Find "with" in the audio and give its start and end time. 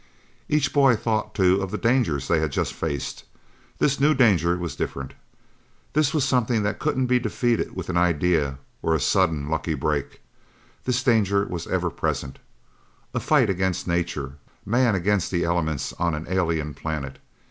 7.75-7.87